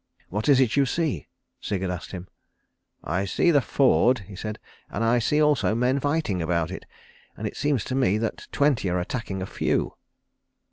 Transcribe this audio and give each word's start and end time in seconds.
"What 0.29 0.49
is 0.49 0.59
it 0.59 0.75
you 0.75 0.87
see?" 0.87 1.27
Sigurd 1.59 1.91
asked 1.91 2.11
him. 2.11 2.27
"I 3.03 3.23
see 3.25 3.51
the 3.51 3.61
ford," 3.61 4.25
he 4.27 4.35
said, 4.35 4.57
"and 4.89 5.03
I 5.03 5.19
see 5.19 5.39
also 5.39 5.75
men 5.75 5.99
fighting 5.99 6.41
about 6.41 6.71
it. 6.71 6.87
And 7.37 7.45
it 7.45 7.55
seems 7.55 7.83
to 7.83 7.93
me 7.93 8.17
that 8.17 8.47
twenty 8.51 8.89
are 8.89 8.99
attacking 8.99 9.43
a 9.43 9.45
few." 9.45 9.93